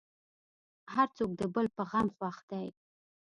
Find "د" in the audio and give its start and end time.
1.39-1.41